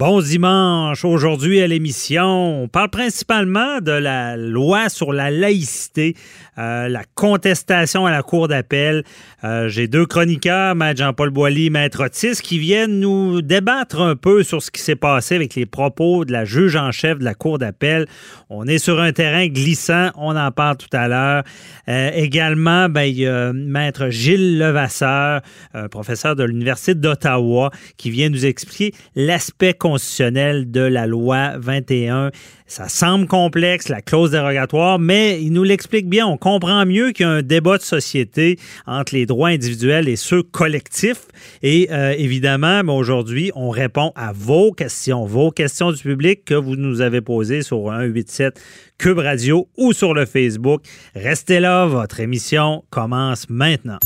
Bon 0.00 0.22
dimanche. 0.22 1.04
Aujourd'hui 1.04 1.60
à 1.60 1.66
l'émission, 1.66 2.62
on 2.62 2.68
parle 2.68 2.88
principalement 2.88 3.82
de 3.82 3.92
la 3.92 4.34
loi 4.34 4.88
sur 4.88 5.12
la 5.12 5.30
laïcité, 5.30 6.16
euh, 6.56 6.88
la 6.88 7.02
contestation 7.14 8.06
à 8.06 8.10
la 8.10 8.22
Cour 8.22 8.48
d'appel. 8.48 9.04
Euh, 9.44 9.68
j'ai 9.68 9.88
deux 9.88 10.06
chroniqueurs, 10.06 10.74
Maître 10.74 11.00
Jean-Paul 11.02 11.28
Boilly, 11.28 11.68
Maître 11.68 12.02
Otis, 12.02 12.40
qui 12.42 12.58
viennent 12.58 12.98
nous 12.98 13.42
débattre 13.42 14.00
un 14.00 14.16
peu 14.16 14.42
sur 14.42 14.62
ce 14.62 14.70
qui 14.70 14.80
s'est 14.80 14.96
passé 14.96 15.34
avec 15.34 15.54
les 15.54 15.66
propos 15.66 16.24
de 16.24 16.32
la 16.32 16.46
juge 16.46 16.76
en 16.76 16.92
chef 16.92 17.18
de 17.18 17.24
la 17.24 17.34
Cour 17.34 17.58
d'appel. 17.58 18.06
On 18.48 18.66
est 18.66 18.78
sur 18.78 19.00
un 19.00 19.12
terrain 19.12 19.48
glissant, 19.48 20.12
on 20.16 20.34
en 20.34 20.50
parle 20.50 20.78
tout 20.78 20.96
à 20.96 21.08
l'heure. 21.08 21.42
Euh, 21.88 22.10
également, 22.14 22.88
ben, 22.88 23.02
il 23.02 23.52
Maître 23.52 24.08
Gilles 24.08 24.58
Levasseur, 24.58 25.42
professeur 25.90 26.36
de 26.36 26.44
l'Université 26.44 26.94
d'Ottawa, 26.94 27.70
qui 27.98 28.10
vient 28.10 28.30
nous 28.30 28.46
expliquer 28.46 28.94
l'aspect 29.14 29.74
constitutionnel 29.90 30.70
de 30.70 30.80
la 30.80 31.06
loi 31.06 31.52
21. 31.58 32.30
Ça 32.66 32.88
semble 32.88 33.26
complexe, 33.26 33.88
la 33.88 34.00
clause 34.00 34.30
dérogatoire, 34.30 35.00
mais 35.00 35.42
il 35.42 35.52
nous 35.52 35.64
l'explique 35.64 36.08
bien. 36.08 36.26
On 36.26 36.36
comprend 36.36 36.86
mieux 36.86 37.10
qu'il 37.10 37.26
y 37.26 37.28
a 37.28 37.32
un 37.32 37.42
débat 37.42 37.78
de 37.78 37.82
société 37.82 38.58
entre 38.86 39.14
les 39.14 39.26
droits 39.26 39.48
individuels 39.48 40.08
et 40.08 40.14
ceux 40.14 40.44
collectifs. 40.44 41.26
Et 41.62 41.88
euh, 41.90 42.14
évidemment, 42.16 42.84
ben, 42.84 42.92
aujourd'hui, 42.92 43.50
on 43.56 43.70
répond 43.70 44.12
à 44.14 44.32
vos 44.32 44.70
questions, 44.70 45.26
vos 45.26 45.50
questions 45.50 45.90
du 45.90 46.00
public 46.00 46.44
que 46.44 46.54
vous 46.54 46.76
nous 46.76 47.00
avez 47.00 47.20
posées 47.20 47.62
sur 47.62 47.78
187 47.86 48.60
Cube 48.98 49.18
Radio 49.18 49.68
ou 49.76 49.92
sur 49.92 50.14
le 50.14 50.26
Facebook. 50.26 50.82
Restez 51.16 51.58
là, 51.58 51.86
votre 51.86 52.20
émission 52.20 52.84
commence 52.90 53.48
maintenant. 53.48 53.98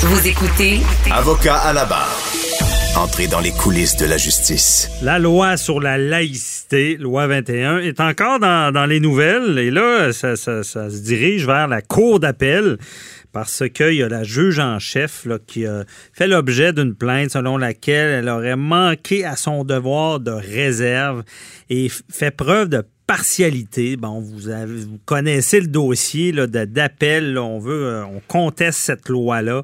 Vous 0.00 0.26
écoutez 0.26 0.80
Avocat 1.10 1.56
à 1.56 1.72
la 1.72 1.84
barre. 1.84 2.25
Entrez 2.96 3.26
dans 3.26 3.40
les 3.40 3.52
coulisses 3.52 3.96
de 3.96 4.06
la 4.06 4.16
justice. 4.16 4.88
La 5.02 5.18
loi 5.18 5.58
sur 5.58 5.80
la 5.80 5.98
laïcité, 5.98 6.96
loi 6.96 7.26
21, 7.26 7.80
est 7.80 8.00
encore 8.00 8.38
dans, 8.38 8.86
les 8.88 9.00
nouvelles 9.00 9.58
et 9.58 9.70
là, 9.70 10.14
ça, 10.14 10.34
se 10.34 11.02
dirige 11.02 11.46
vers 11.46 11.68
la 11.68 11.82
cour 11.82 12.20
d'appel 12.20 12.78
parce 13.32 13.64
qu'il 13.68 13.92
y 13.92 14.02
a 14.02 14.08
la 14.08 14.24
juge 14.24 14.58
en 14.60 14.78
chef 14.78 15.28
qui 15.46 15.66
a 15.66 15.84
fait 16.14 16.26
l'objet 16.26 16.72
d'une 16.72 16.94
plainte 16.94 17.32
selon 17.32 17.58
laquelle 17.58 18.24
elle 18.24 18.28
aurait 18.30 18.56
manqué 18.56 19.26
à 19.26 19.36
son 19.36 19.62
devoir 19.62 20.18
de 20.18 20.30
réserve 20.30 21.22
et 21.68 21.90
fait 22.10 22.30
preuve 22.30 22.70
de 22.70 22.82
partialité. 23.06 23.96
Bon, 23.96 24.20
vous, 24.20 24.98
connaissez 25.04 25.60
le 25.60 25.68
dossier 25.68 26.32
d'appel. 26.32 27.38
On 27.38 27.58
veut, 27.58 27.86
euh, 27.86 28.04
on 28.04 28.20
conteste 28.26 28.78
cette 28.78 29.08
loi-là. 29.08 29.62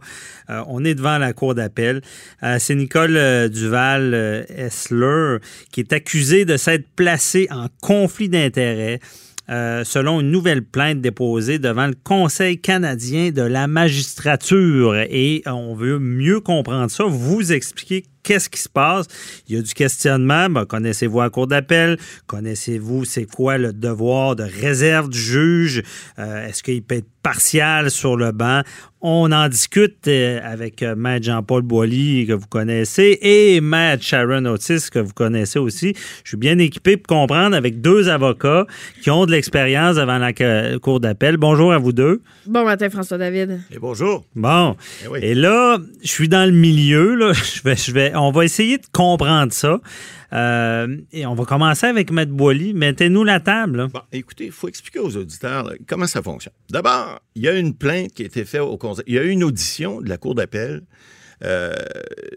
Euh, 0.50 0.62
on 0.68 0.84
est 0.84 0.94
devant 0.94 1.18
la 1.18 1.32
cour 1.32 1.54
d'appel. 1.54 2.02
Euh, 2.42 2.56
c'est 2.58 2.74
Nicole 2.74 3.48
Duval 3.50 4.46
Essler 4.48 5.38
qui 5.72 5.80
est 5.80 5.92
accusée 5.92 6.44
de 6.44 6.56
s'être 6.56 6.86
placée 6.94 7.48
en 7.50 7.66
conflit 7.80 8.28
d'intérêts. 8.28 9.00
selon 9.48 10.20
une 10.20 10.30
nouvelle 10.30 10.62
plainte 10.62 11.00
déposée 11.00 11.58
devant 11.58 11.86
le 11.86 11.94
Conseil 12.04 12.58
canadien 12.58 13.32
de 13.32 13.42
la 13.42 13.66
magistrature. 13.66 14.94
Et 14.96 15.42
on 15.46 15.74
veut 15.74 15.98
mieux 15.98 16.40
comprendre 16.40 16.90
ça, 16.90 17.04
vous 17.04 17.52
expliquer 17.52 18.04
qu'est-ce 18.22 18.48
qui 18.48 18.60
se 18.60 18.68
passe? 18.68 19.06
Il 19.48 19.56
y 19.56 19.58
a 19.58 19.62
du 19.62 19.74
questionnement. 19.74 20.48
Ben, 20.48 20.64
connaissez-vous 20.64 21.20
la 21.20 21.30
cour 21.30 21.46
d'appel? 21.46 21.98
Connaissez-vous 22.26 23.04
c'est 23.04 23.26
quoi 23.26 23.58
le 23.58 23.72
devoir 23.72 24.36
de 24.36 24.44
réserve 24.44 25.08
du 25.08 25.18
juge? 25.18 25.82
Euh, 26.18 26.48
est-ce 26.48 26.62
qu'il 26.62 26.82
peut 26.82 26.96
être 26.96 27.08
partial 27.22 27.90
sur 27.90 28.16
le 28.16 28.32
banc? 28.32 28.62
On 29.04 29.32
en 29.32 29.48
discute 29.48 30.06
euh, 30.06 30.40
avec 30.44 30.82
euh, 30.82 30.94
Maître 30.94 31.26
Jean-Paul 31.26 31.62
Boilly, 31.62 32.26
que 32.26 32.34
vous 32.34 32.46
connaissez, 32.46 33.18
et 33.20 33.60
Maître 33.60 34.04
Sharon 34.04 34.44
Otis, 34.44 34.90
que 34.92 35.00
vous 35.00 35.12
connaissez 35.12 35.58
aussi. 35.58 35.94
Je 36.22 36.28
suis 36.28 36.36
bien 36.36 36.58
équipé 36.58 36.96
pour 36.96 37.16
comprendre 37.16 37.56
avec 37.56 37.80
deux 37.80 38.08
avocats 38.08 38.66
qui 39.02 39.10
ont 39.10 39.26
de 39.26 39.32
l'expérience 39.32 39.96
devant 39.96 40.18
la 40.18 40.32
cour 40.78 41.00
d'appel. 41.00 41.36
Bonjour 41.36 41.72
à 41.72 41.78
vous 41.78 41.92
deux. 41.92 42.22
Bon 42.46 42.64
matin, 42.64 42.90
François-David. 42.90 43.60
Et 43.72 43.78
bonjour. 43.78 44.24
Bon. 44.36 44.76
Eh 45.20 45.30
et 45.30 45.34
là, 45.34 45.78
je 46.02 46.08
suis 46.08 46.28
dans 46.28 46.44
le 46.44 46.56
milieu. 46.56 47.14
Là. 47.16 47.32
Je 47.52 47.62
vais, 47.62 47.76
je 47.76 47.92
vais 47.92 48.11
on 48.14 48.30
va 48.30 48.44
essayer 48.44 48.78
de 48.78 48.86
comprendre 48.92 49.52
ça. 49.52 49.80
Euh, 50.32 50.96
et 51.12 51.26
on 51.26 51.34
va 51.34 51.44
commencer 51.44 51.86
avec 51.86 52.10
Maître 52.10 52.32
Boily. 52.32 52.74
Mettez-nous 52.74 53.24
la 53.24 53.40
table. 53.40 53.88
écoutez, 54.12 54.46
il 54.46 54.52
faut 54.52 54.68
expliquer 54.68 54.98
aux 54.98 55.16
auditeurs 55.16 55.72
comment 55.86 56.06
ça 56.06 56.22
fonctionne. 56.22 56.54
D'abord, 56.70 57.20
il 57.34 57.42
y 57.42 57.48
a 57.48 57.52
une 57.52 57.74
plainte 57.74 58.12
qui 58.12 58.22
a 58.22 58.26
été 58.26 58.44
faite 58.44 58.62
au 58.62 58.76
Conseil. 58.78 59.04
Il 59.06 59.14
y 59.14 59.18
a 59.18 59.22
eu 59.22 59.30
une 59.30 59.44
audition 59.44 60.00
de 60.00 60.08
la 60.08 60.16
Cour 60.16 60.34
d'appel 60.34 60.82
euh, 61.44 61.74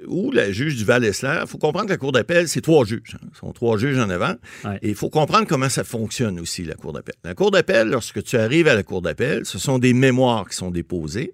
où 0.08 0.32
la 0.32 0.52
juge 0.52 0.76
du 0.76 0.86
Val-Esler, 0.86 1.40
il 1.42 1.48
faut 1.48 1.58
comprendre 1.58 1.86
que 1.86 1.92
la 1.92 1.98
Cour 1.98 2.12
d'appel, 2.12 2.48
c'est 2.48 2.62
trois 2.62 2.86
juges. 2.86 3.16
Hein. 3.16 3.28
Ce 3.34 3.40
sont 3.40 3.52
trois 3.52 3.78
juges 3.78 4.00
en 4.00 4.10
avant. 4.10 4.36
Et 4.82 4.90
il 4.90 4.96
faut 4.96 5.10
comprendre 5.10 5.48
comment 5.48 5.70
ça 5.70 5.84
fonctionne 5.84 6.40
aussi, 6.40 6.64
la 6.64 6.76
Cour 6.76 6.94
d'appel. 6.94 7.16
La 7.24 7.36
Cour 7.36 7.52
d'appel, 7.52 7.90
lorsque 7.90 8.24
tu 8.24 8.38
arrives 8.38 8.68
à 8.68 8.76
la 8.76 8.84
Cour 8.84 9.02
d'appel, 9.02 9.46
ce 9.46 9.60
sont 9.60 9.80
des 9.80 9.94
mémoires 9.94 10.48
qui 10.48 10.56
sont 10.56 10.72
déposées 10.72 11.34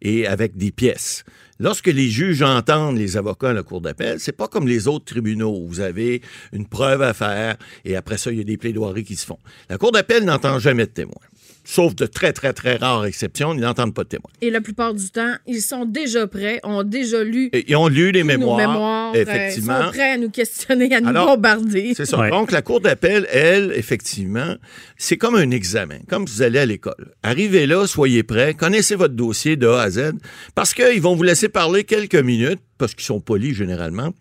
et 0.00 0.26
avec 0.26 0.56
des 0.56 0.72
pièces. 0.72 1.24
Lorsque 1.62 1.86
les 1.86 2.08
juges 2.08 2.42
entendent 2.42 2.98
les 2.98 3.16
avocats 3.16 3.50
à 3.50 3.52
la 3.52 3.62
cour 3.62 3.80
d'appel, 3.80 4.18
c'est 4.18 4.32
pas 4.32 4.48
comme 4.48 4.66
les 4.66 4.88
autres 4.88 5.04
tribunaux 5.04 5.56
où 5.56 5.68
vous 5.68 5.78
avez 5.78 6.20
une 6.52 6.66
preuve 6.66 7.02
à 7.02 7.14
faire 7.14 7.56
et 7.84 7.94
après 7.94 8.18
ça, 8.18 8.32
il 8.32 8.38
y 8.38 8.40
a 8.40 8.44
des 8.44 8.56
plaidoiries 8.56 9.04
qui 9.04 9.14
se 9.14 9.24
font. 9.24 9.38
La 9.68 9.78
cour 9.78 9.92
d'appel 9.92 10.24
n'entend 10.24 10.58
jamais 10.58 10.86
de 10.86 10.90
témoins 10.90 11.14
sauf 11.64 11.94
de 11.94 12.06
très, 12.06 12.32
très, 12.32 12.52
très 12.52 12.76
rares 12.76 13.04
exceptions, 13.06 13.54
ils 13.54 13.60
n'entendent 13.60 13.94
pas 13.94 14.04
de 14.04 14.08
témoins. 14.08 14.30
Et 14.40 14.50
la 14.50 14.60
plupart 14.60 14.94
du 14.94 15.08
temps, 15.10 15.34
ils 15.46 15.62
sont 15.62 15.84
déjà 15.84 16.26
prêts, 16.26 16.60
ont 16.64 16.82
déjà 16.82 17.22
lu. 17.22 17.50
ils 17.52 17.76
ont 17.76 17.88
lu 17.88 18.12
les 18.12 18.24
mémoires. 18.24 19.14
effectivement. 19.14 19.78
Ils 19.80 19.84
sont 19.84 19.90
prêts 19.90 20.10
à 20.12 20.18
nous 20.18 20.30
questionner, 20.30 20.94
à 20.94 21.00
nous 21.00 21.12
bombarder. 21.12 21.92
C'est 21.96 22.06
ça. 22.06 22.28
Donc, 22.30 22.52
la 22.52 22.62
Cour 22.62 22.80
d'appel, 22.80 23.26
elle, 23.30 23.72
effectivement, 23.76 24.54
c'est 24.96 25.16
comme 25.16 25.34
un 25.34 25.50
examen, 25.50 25.98
comme 26.08 26.24
vous 26.24 26.42
allez 26.42 26.58
à 26.58 26.66
l'école. 26.66 27.14
Arrivez 27.22 27.66
là, 27.66 27.86
soyez 27.86 28.22
prêts, 28.22 28.54
connaissez 28.54 28.94
votre 28.94 29.14
dossier 29.14 29.56
de 29.56 29.66
A 29.66 29.82
à 29.82 29.90
Z, 29.90 30.12
parce 30.54 30.74
qu'ils 30.74 31.00
vont 31.00 31.14
vous 31.14 31.22
laisser 31.22 31.48
parler 31.48 31.84
quelques 31.84 32.14
minutes, 32.14 32.60
parce 32.82 32.94
qu'ils 32.94 33.04
sont 33.04 33.20
polis 33.20 33.54
généralement, 33.54 34.12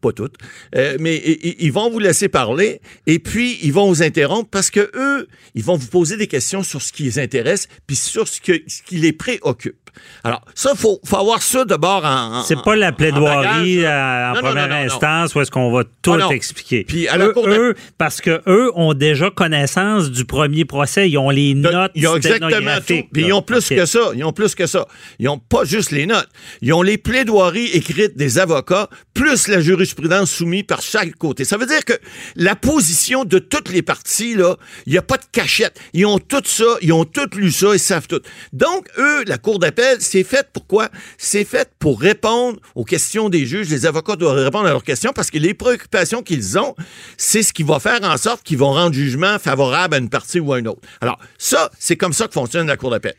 pas 0.00 0.10
toutes, 0.10 0.34
euh, 0.74 0.96
mais 0.98 1.16
ils 1.60 1.70
vont 1.70 1.88
vous 1.88 2.00
laisser 2.00 2.28
parler 2.28 2.80
et 3.06 3.20
puis 3.20 3.60
ils 3.62 3.72
vont 3.72 3.86
vous 3.86 4.02
interrompre 4.02 4.50
parce 4.50 4.70
que 4.70 4.90
eux, 4.96 5.28
ils 5.54 5.62
vont 5.62 5.76
vous 5.76 5.86
poser 5.86 6.16
des 6.16 6.26
questions 6.26 6.64
sur 6.64 6.82
ce 6.82 6.92
qui 6.92 7.04
les 7.04 7.20
intéresse 7.20 7.68
puis 7.86 7.94
sur 7.94 8.26
ce, 8.26 8.40
que, 8.40 8.60
ce 8.66 8.82
qui 8.82 8.96
les 8.96 9.12
préoccupe. 9.12 9.88
Alors, 10.24 10.44
ça, 10.54 10.70
il 10.74 10.78
faut, 10.78 11.00
faut, 11.04 11.16
avoir 11.16 11.42
ça 11.42 11.64
d'abord 11.64 12.04
en. 12.04 12.42
C'est 12.42 12.62
pas 12.62 12.76
la 12.76 12.92
plaidoirie 12.92 13.86
en, 13.86 14.34
première 14.40 14.72
instance 14.72 15.34
où 15.34 15.40
est-ce 15.40 15.50
qu'on 15.50 15.70
va 15.70 15.84
tout 16.02 16.12
ah, 16.20 16.28
expliquer. 16.32 16.84
Puis 16.84 17.08
à 17.08 17.18
eux, 17.18 17.74
parce 17.98 18.20
que 18.20 18.42
eux 18.46 18.70
ont 18.74 18.94
déjà 18.94 19.30
connaissance 19.30 20.10
du 20.10 20.24
premier 20.24 20.64
procès. 20.64 21.08
Ils 21.08 21.18
ont 21.18 21.30
les 21.30 21.54
notes. 21.54 21.92
Ils 21.94 22.06
ont 22.08 22.16
exactement 22.16 22.76
tout. 22.76 23.02
Puis 23.12 23.24
ils 23.26 23.32
ont 23.32 23.42
plus 23.42 23.68
que 23.68 23.86
ça. 23.86 24.10
Ils 24.14 24.24
ont 24.24 24.32
plus 24.32 24.54
que 24.54 24.66
ça. 24.66 24.86
Ils 25.18 25.28
ont 25.28 25.38
pas 25.38 25.64
juste 25.64 25.90
les 25.90 26.06
notes. 26.06 26.28
Ils 26.62 26.72
ont 26.72 26.82
les 26.82 26.98
plaidoiries 26.98 27.70
écrites 27.72 28.07
des 28.16 28.38
avocats, 28.38 28.88
plus 29.14 29.48
la 29.48 29.60
jurisprudence 29.60 30.30
soumise 30.30 30.64
par 30.64 30.82
chaque 30.82 31.14
côté. 31.16 31.44
Ça 31.44 31.56
veut 31.56 31.66
dire 31.66 31.84
que 31.84 31.94
la 32.36 32.56
position 32.56 33.24
de 33.24 33.38
toutes 33.38 33.70
les 33.70 33.82
parties, 33.82 34.34
là, 34.34 34.56
il 34.86 34.92
n'y 34.92 34.98
a 34.98 35.02
pas 35.02 35.16
de 35.16 35.24
cachette. 35.30 35.78
Ils 35.92 36.06
ont 36.06 36.18
tout 36.18 36.42
ça, 36.44 36.64
ils 36.82 36.92
ont 36.92 37.04
tout 37.04 37.28
lu 37.36 37.50
ça, 37.50 37.68
ils 37.72 37.80
savent 37.80 38.06
tout. 38.06 38.20
Donc, 38.52 38.88
eux, 38.98 39.24
la 39.26 39.38
Cour 39.38 39.58
d'appel, 39.58 39.98
c'est 40.00 40.24
fait 40.24 40.48
pourquoi? 40.52 40.88
C'est 41.16 41.44
fait 41.44 41.70
pour 41.78 42.00
répondre 42.00 42.60
aux 42.74 42.84
questions 42.84 43.28
des 43.28 43.46
juges. 43.46 43.68
Les 43.68 43.86
avocats 43.86 44.16
doivent 44.16 44.36
répondre 44.36 44.66
à 44.66 44.70
leurs 44.70 44.84
questions 44.84 45.12
parce 45.14 45.30
que 45.30 45.38
les 45.38 45.54
préoccupations 45.54 46.22
qu'ils 46.22 46.58
ont, 46.58 46.74
c'est 47.16 47.42
ce 47.42 47.52
qui 47.52 47.62
va 47.62 47.80
faire 47.80 48.00
en 48.02 48.16
sorte 48.16 48.42
qu'ils 48.42 48.58
vont 48.58 48.72
rendre 48.72 48.94
jugement 48.94 49.38
favorable 49.38 49.94
à 49.94 49.98
une 49.98 50.10
partie 50.10 50.40
ou 50.40 50.52
à 50.52 50.58
une 50.58 50.68
autre. 50.68 50.80
Alors, 51.00 51.18
ça, 51.38 51.70
c'est 51.78 51.96
comme 51.96 52.12
ça 52.12 52.26
que 52.26 52.34
fonctionne 52.34 52.66
la 52.66 52.76
Cour 52.76 52.90
d'appel. 52.90 53.14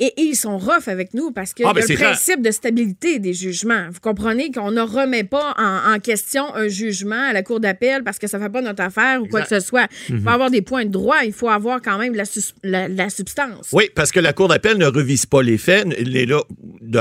Et, 0.00 0.12
ils 0.16 0.36
sont 0.36 0.58
rough 0.58 0.88
avec 0.88 1.14
nous 1.14 1.30
parce 1.30 1.52
qu'il 1.52 1.64
y 1.64 1.66
a 1.66 1.70
ah, 1.70 1.74
ben, 1.74 1.84
le 1.88 1.94
principe 1.94 2.42
de 2.42 2.50
stabilité 2.50 3.18
des 3.18 3.34
jugements. 3.34 3.88
Vous 3.90 4.00
comprenez? 4.00 4.23
Qu'on 4.52 4.70
ne 4.70 4.80
remet 4.80 5.24
pas 5.24 5.54
en, 5.58 5.98
question 5.98 6.54
un 6.54 6.68
jugement 6.68 7.28
à 7.30 7.32
la 7.32 7.42
Cour 7.42 7.60
d'appel 7.60 8.02
parce 8.02 8.18
que 8.18 8.26
ça 8.26 8.38
ne 8.38 8.42
fait 8.42 8.50
pas 8.50 8.62
notre 8.62 8.82
affaire 8.82 9.22
ou 9.22 9.26
quoi 9.26 9.42
que 9.42 9.48
ce 9.48 9.60
soit. 9.60 9.86
Il 10.08 10.16
faut 10.16 10.22
mhm. 10.22 10.28
avoir 10.28 10.50
des 10.50 10.62
points 10.62 10.84
de 10.84 10.90
droit, 10.90 11.18
il 11.24 11.32
faut 11.32 11.48
avoir 11.48 11.80
quand 11.80 11.98
même 11.98 12.14
la, 12.14 12.88
la 12.88 13.10
substance. 13.10 13.68
Oui, 13.72 13.90
parce 13.94 14.12
que 14.12 14.20
la 14.20 14.32
Cour 14.32 14.48
d'appel 14.48 14.78
ne 14.78 14.86
revise 14.86 15.26
pas 15.26 15.42
les 15.42 15.58
faits, 15.58 15.86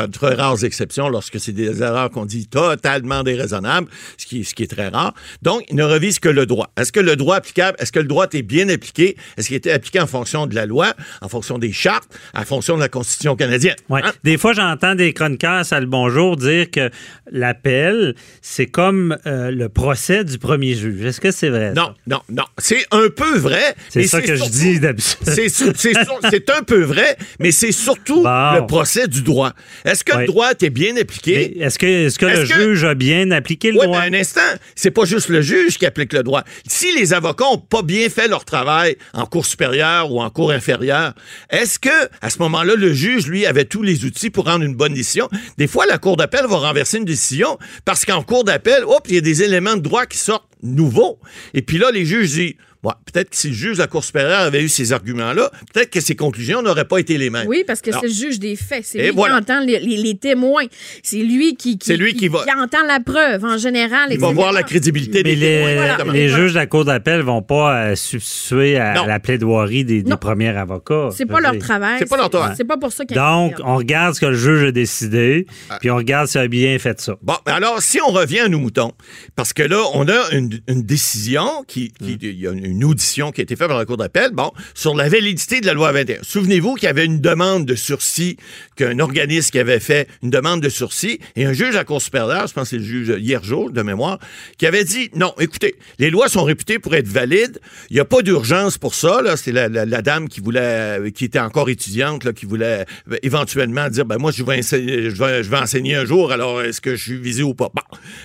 de 0.01 0.11
très 0.11 0.33
rares 0.35 0.63
exceptions 0.63 1.09
lorsque 1.09 1.39
c'est 1.39 1.51
des 1.51 1.81
erreurs 1.81 2.09
qu'on 2.09 2.25
dit 2.25 2.47
totalement 2.47 3.23
déraisonnables, 3.23 3.87
ce 4.17 4.25
qui, 4.25 4.43
ce 4.43 4.53
qui 4.53 4.63
est 4.63 4.67
très 4.67 4.89
rare. 4.89 5.13
Donc, 5.41 5.63
il 5.69 5.75
ne 5.75 5.83
revise 5.83 6.19
que 6.19 6.29
le 6.29 6.45
droit. 6.45 6.69
Est-ce 6.77 6.91
que 6.91 6.99
le 6.99 7.15
droit 7.15 7.35
applicable, 7.37 7.77
est-ce 7.79 7.91
que 7.91 7.99
le 7.99 8.07
droit 8.07 8.27
est 8.33 8.41
bien 8.41 8.67
appliqué? 8.69 9.15
Est-ce 9.37 9.47
qu'il 9.47 9.55
était 9.55 9.71
appliqué 9.71 9.99
en 9.99 10.07
fonction 10.07 10.47
de 10.47 10.55
la 10.55 10.65
loi, 10.65 10.93
en 11.21 11.29
fonction 11.29 11.57
des 11.57 11.71
chartes, 11.71 12.09
en 12.35 12.43
fonction 12.43 12.75
de 12.75 12.81
la 12.81 12.89
Constitution 12.89 13.35
canadienne? 13.35 13.75
Ouais. 13.89 14.01
Hein? 14.03 14.11
Des 14.23 14.37
fois, 14.37 14.53
j'entends 14.53 14.95
des 14.95 15.13
chroniqueurs, 15.13 15.65
ça 15.65 15.79
le 15.79 15.85
bonjour, 15.85 16.37
dire 16.37 16.69
que 16.71 16.89
l'appel, 17.31 18.15
c'est 18.41 18.67
comme 18.67 19.17
euh, 19.25 19.51
le 19.51 19.69
procès 19.69 20.23
du 20.23 20.37
premier 20.37 20.75
juge. 20.75 21.05
Est-ce 21.05 21.21
que 21.21 21.31
c'est 21.31 21.49
vrai? 21.49 21.73
ça? 21.75 21.81
Non, 21.81 21.93
non, 22.07 22.21
non. 22.29 22.43
C'est 22.57 22.85
un 22.91 23.09
peu 23.15 23.37
vrai. 23.37 23.75
C'est 23.89 24.03
ça 24.07 24.21
que 24.21 24.35
je 24.35 24.49
dis 24.49 24.79
d'habitude. 24.79 25.17
C'est 25.23 26.49
un 26.49 26.63
peu 26.63 26.81
vrai, 26.81 27.17
mais 27.39 27.51
c'est 27.51 27.71
surtout 27.71 28.23
Bon. 28.23 28.55
le 28.55 28.65
procès 28.67 29.07
du 29.07 29.21
droit. 29.21 29.53
Est-ce 29.85 30.03
que 30.03 30.17
le 30.17 30.25
droit 30.27 30.51
était 30.51 30.69
bien 30.69 30.95
appliqué? 30.97 31.59
Est-ce 31.61 31.77
que, 31.77 31.85
le 32.25 32.47
que- 32.47 32.53
juge 32.53 32.83
a 32.85 32.93
bien 32.95 33.31
appliqué 33.31 33.71
le 33.71 33.79
Oui, 33.79 33.85
droit? 33.85 34.01
mais 34.09 34.17
un 34.17 34.19
instant, 34.21 34.41
c'est 34.75 34.91
pas 34.91 35.05
juste 35.05 35.29
le 35.29 35.41
juge 35.41 35.77
qui 35.77 35.85
applique 35.85 36.13
le 36.13 36.23
droit. 36.23 36.43
Si 36.67 36.93
les 36.95 37.13
avocats 37.13 37.45
ont 37.47 37.57
pas 37.57 37.81
bien 37.81 38.09
fait 38.09 38.27
leur 38.27 38.45
travail 38.45 38.95
en 39.13 39.25
cour 39.25 39.45
supérieure 39.45 40.11
ou 40.11 40.21
en 40.21 40.29
cour 40.29 40.51
inférieure, 40.51 41.13
est-ce 41.49 41.79
que 41.79 41.89
à 42.21 42.29
ce 42.29 42.39
moment-là 42.39 42.75
le 42.75 42.93
juge 42.93 43.27
lui 43.27 43.45
avait 43.45 43.65
tous 43.65 43.81
les 43.83 44.05
outils 44.05 44.29
pour 44.29 44.45
rendre 44.45 44.63
une 44.63 44.75
bonne 44.75 44.93
décision? 44.93 45.29
Des 45.57 45.67
fois 45.67 45.85
la 45.85 45.97
cour 45.97 46.17
d'appel 46.17 46.45
va 46.47 46.57
renverser 46.57 46.97
une 46.97 47.05
décision 47.05 47.57
parce 47.85 48.05
qu'en 48.05 48.23
cour 48.23 48.43
d'appel, 48.43 48.83
hop, 48.85 49.05
il 49.09 49.15
y 49.15 49.17
a 49.17 49.21
des 49.21 49.43
éléments 49.43 49.75
de 49.75 49.81
droit 49.81 50.05
qui 50.05 50.17
sortent 50.17 50.47
nouveaux. 50.61 51.19
Et 51.53 51.61
puis 51.61 51.77
là 51.77 51.91
les 51.91 52.05
juges 52.05 52.31
disent 52.31 52.53
Peut-être 52.83 53.29
que 53.29 53.35
si 53.37 53.47
le 53.49 53.53
juge 53.53 53.73
de 53.77 53.81
la 53.81 53.87
Cour 53.87 54.03
supérieure 54.03 54.39
avait 54.41 54.61
eu 54.63 54.69
ces 54.69 54.91
arguments-là, 54.91 55.49
peut-être 55.73 55.89
que 55.89 56.01
ses 56.01 56.15
conclusions 56.15 56.61
n'auraient 56.61 56.85
pas 56.87 56.97
été 56.99 57.17
les 57.17 57.29
mêmes. 57.29 57.47
Oui, 57.47 57.63
parce 57.65 57.79
que 57.81 57.91
c'est 57.91 58.01
le 58.07 58.13
juge 58.13 58.39
des 58.39 58.55
faits. 58.55 58.83
C'est 58.85 59.01
lui 59.03 59.09
voilà. 59.11 59.35
qui 59.35 59.41
entend 59.41 59.59
les, 59.61 59.79
les- 59.79 59.97
les 59.97 60.17
témoins. 60.17 60.65
C'est 61.01 61.17
lui 61.23 61.55
qui, 61.55 61.77
C'est 61.81 61.95
lui 61.97 62.13
qui 62.15 62.27
va- 62.27 62.43
entend 62.57 62.83
la 62.87 62.99
preuve 62.99 63.45
en 63.45 63.57
général. 63.57 64.09
Il 64.11 64.19
va 64.19 64.31
voir 64.31 64.51
la 64.51 64.63
crédibilité 64.63 65.23
Mais 65.23 65.35
des 65.35 65.35
les, 65.35 65.47
témoins. 65.65 65.75
Voilà. 65.95 66.11
Les 66.13 66.27
juges 66.29 66.51
de 66.51 66.57
la 66.57 66.65
Cour 66.67 66.85
d'appel 66.85 67.21
vont 67.21 67.41
pas 67.41 67.75
euh, 67.91 67.95
substituer 67.95 68.77
à 68.77 68.93
Non. 68.95 69.05
la 69.05 69.19
plaidoirie 69.19 69.85
des, 69.85 70.03
des 70.03 70.17
premiers 70.17 70.49
avocats. 70.57 71.09
C'est 71.15 71.25
pas 71.25 71.35
veux 71.37 71.41
leur 71.43 71.57
travail. 71.59 71.97
C'est 71.99 72.09
pas 72.09 72.17
leur 72.17 72.29
travail. 72.29 72.53
C'est 72.57 72.63
pas 72.65 72.77
pour 72.77 72.91
ça 72.91 73.05
qu'ils 73.05 73.15
Donc, 73.15 73.55
on 73.63 73.77
regarde 73.77 74.15
ce 74.15 74.19
que 74.19 74.25
le 74.25 74.35
juge 74.35 74.63
a 74.63 74.71
décidé, 74.71 75.45
Ah. 75.69 75.77
puis 75.79 75.89
on 75.91 75.95
regarde 75.95 76.27
s'il 76.27 76.41
a 76.41 76.47
bien 76.47 76.77
fait 76.79 76.99
ça. 76.99 77.15
Bon, 77.21 77.35
ben 77.45 77.53
alors, 77.53 77.81
si 77.81 77.99
on 78.01 78.11
revient 78.11 78.39
à 78.41 78.47
nos 78.49 78.59
moutons, 78.59 78.91
parce 79.35 79.53
que 79.53 79.63
là, 79.63 79.81
on 79.93 80.07
a 80.07 80.31
une, 80.31 80.59
une 80.67 80.83
décision, 80.83 81.47
qui, 81.67 81.91
qui- 81.91 82.17
il 82.21 82.39
y 82.39 82.47
a 82.47 82.51
une 82.51 82.72
audition 82.81 83.31
qui 83.31 83.41
a 83.41 83.43
été 83.43 83.55
faite 83.55 83.67
par 83.67 83.77
la 83.77 83.85
Cour 83.85 83.97
d'appel, 83.97 84.31
bon, 84.31 84.51
sur 84.73 84.95
la 84.95 85.09
validité 85.09 85.59
de 85.59 85.65
la 85.65 85.73
loi 85.73 85.91
21. 85.91 86.19
Souvenez-vous 86.21 86.75
qu'il 86.75 86.85
y 86.85 86.89
avait 86.89 87.05
une 87.05 87.19
demande 87.19 87.65
de 87.65 87.75
sursis, 87.75 88.37
qu'un 88.75 88.99
organisme 88.99 89.51
qui 89.51 89.59
avait 89.59 89.79
fait 89.81 90.07
une 90.23 90.29
demande 90.29 90.61
de 90.61 90.69
sursis, 90.69 91.19
et 91.35 91.45
un 91.45 91.53
juge 91.53 91.75
à 91.75 91.83
Cour 91.83 92.01
supérieure, 92.01 92.47
je 92.47 92.53
pense 92.53 92.63
que 92.63 92.69
c'est 92.69 92.77
le 92.77 92.83
juge 92.83 93.13
hier 93.19 93.43
jour, 93.43 93.69
de 93.71 93.81
mémoire, 93.81 94.19
qui 94.57 94.65
avait 94.65 94.83
dit, 94.85 95.09
non, 95.15 95.33
écoutez, 95.39 95.75
les 95.99 96.09
lois 96.09 96.29
sont 96.29 96.43
réputées 96.43 96.79
pour 96.79 96.95
être 96.95 97.07
valides, 97.07 97.59
il 97.89 97.95
n'y 97.95 97.99
a 97.99 98.05
pas 98.05 98.21
d'urgence 98.21 98.77
pour 98.77 98.95
ça, 98.95 99.21
là, 99.21 99.35
c'est 99.37 99.51
la, 99.51 99.67
la- 99.67 99.85
la 99.85 100.01
dame 100.01 100.29
qui 100.29 100.39
voulait, 100.39 100.99
euh, 100.99 101.09
qui 101.09 101.25
était 101.25 101.39
encore 101.39 101.69
étudiante, 101.69 102.23
là, 102.23 102.31
qui 102.33 102.45
voulait 102.45 102.85
euh, 103.11 103.15
éventuellement 103.23 103.89
dire, 103.89 104.05
ben 104.05 104.17
moi, 104.17 104.31
je 104.31 104.43
vais, 104.43 104.59
enseigner, 104.59 105.09
je 105.09 105.15
vais, 105.23 105.43
je 105.43 105.49
vais 105.49 105.57
enseigner 105.57 105.95
un 105.95 106.05
jour, 106.05 106.31
alors 106.31 106.61
est-ce 106.61 106.79
que 106.81 106.95
je 106.95 107.03
suis 107.03 107.17
visé 107.17 107.43
ou 107.43 107.53
pas? 107.53 107.69
Bon, 107.73 107.81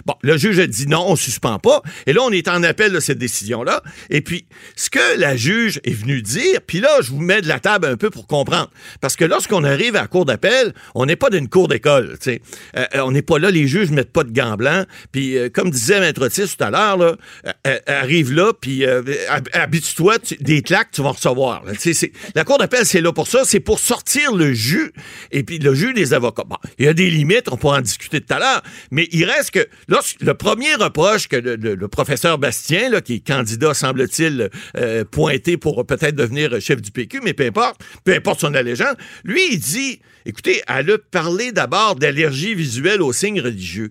bon, 0.07 0.15
le 0.23 0.37
juge 0.37 0.59
a 0.61 0.67
dit 0.67 0.87
non, 0.87 1.05
on 1.09 1.17
suspend 1.17 1.59
pas, 1.59 1.83
et 2.07 2.13
là, 2.13 2.21
on 2.23 2.31
est 2.31 2.47
en 2.49 2.63
appel 2.63 2.93
de 2.93 3.01
cette 3.01 3.19
décision-là, 3.19 3.83
et 4.11 4.21
puis, 4.21 4.38
ce 4.77 4.91
que 4.91 5.19
la 5.19 5.37
juge 5.37 5.81
est 5.85 5.93
venue 5.93 6.23
dire, 6.23 6.61
puis 6.67 6.81
là, 6.81 6.89
je 7.03 7.11
vous 7.11 7.21
mets 7.21 7.41
de 7.43 7.49
la 7.49 7.61
table 7.61 7.87
un 7.87 7.97
peu 7.97 8.11
pour 8.11 8.27
comprendre, 8.27 8.71
parce 9.01 9.17
que 9.17 9.25
lorsqu'on 9.25 9.65
arrive 9.65 9.97
à 9.97 10.03
la 10.03 10.07
cour 10.07 10.25
d'appel, 10.25 10.75
on 10.95 11.07
n'est 11.07 11.17
pas 11.17 11.31
d'une 11.31 11.49
cour 11.49 11.69
d'école, 11.69 12.17
Euh, 12.29 12.85
on 13.03 13.11
n'est 13.13 13.23
pas 13.23 13.39
là, 13.39 13.51
les 13.51 13.67
juges 13.67 13.91
mettent 13.91 14.13
pas 14.13 14.25
de 14.25 14.31
gants 14.33 14.57
blancs, 14.57 14.87
puis 15.13 15.37
euh, 15.39 15.49
comme 15.49 15.71
disait 15.71 16.01
Maître 16.01 16.25
Otis 16.27 16.57
tout 16.57 16.65
à 16.65 16.71
l'heure, 16.71 17.17
euh, 17.67 17.79
arrive 17.87 18.33
là, 18.33 18.53
puis 18.61 18.85
hab- 18.85 19.49
habitue-toi, 19.53 20.19
tu- 20.19 20.37
des 20.41 20.63
claques, 20.63 20.91
tu 20.93 21.03
vas 21.03 21.11
recevoir. 21.11 21.65
la 22.35 22.45
cour 22.45 22.59
d'appel, 22.59 22.85
c'est 22.85 23.01
là 23.01 23.13
pour 23.13 23.27
ça, 23.29 23.43
c'est 23.45 23.61
pour 23.61 23.79
sortir 23.79 24.35
le 24.35 24.53
jus, 24.53 24.93
et 25.33 25.43
puis 25.43 25.59
le 25.59 25.75
jus 25.75 25.95
des 25.95 26.13
avocats. 26.15 26.45
Bon, 26.47 26.57
il 26.79 26.85
y 26.85 26.89
a 26.89 26.95
des 26.95 27.11
limites, 27.11 27.49
on 27.51 27.57
pourra 27.57 27.79
en 27.79 27.81
discuter 27.81 28.21
tout 28.21 28.33
à 28.35 28.39
l'heure, 28.39 28.63
mais 28.91 29.09
il 29.13 29.25
reste 29.25 29.51
que, 29.53 29.67
lorsque, 29.89 30.21
le 30.21 30.35
premier 30.35 30.75
reproche 30.75 31.29
que 31.29 31.37
le 31.37 31.89
professeur 31.89 32.39
Bastien, 32.39 32.91
là, 32.91 33.01
qui 33.01 33.15
est 33.15 33.27
candidat, 33.27 33.75
semble-t-il, 33.75 34.28
euh, 34.77 35.05
pointé 35.05 35.57
pour 35.57 35.87
peut-être 35.87 36.15
devenir 36.15 36.61
chef 36.61 36.81
du 36.81 36.91
PQ, 36.91 37.21
mais 37.23 37.35
peu 37.35 37.47
importe, 37.47 37.81
peu 38.05 38.15
importe 38.15 38.41
son 38.41 38.55
allégeance, 38.55 38.97
lui, 39.25 39.41
il 39.53 39.59
dit, 39.59 40.01
écoutez, 40.27 40.63
elle 40.67 40.91
a 40.91 40.99
parlé 40.99 41.53
d'abord 41.53 41.97
d'allergie 41.97 42.55
visuelle 42.55 43.03
aux 43.03 43.13
signes 43.13 43.41
religieux. 43.41 43.91